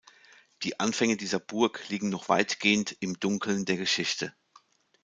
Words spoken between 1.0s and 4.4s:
dieser Burg liegen noch weitgehend im Dunkeln der Geschichte.